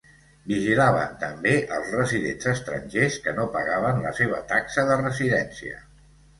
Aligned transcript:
Vigilaven 0.51 1.11
també 1.23 1.51
als 1.75 1.91
residents 1.97 2.49
estrangers 2.55 3.21
que 3.27 3.35
no 3.43 3.47
pagaven 3.59 4.03
la 4.09 4.17
seva 4.23 4.43
taxa 4.55 4.89
de 4.93 5.01
residència. 5.07 5.81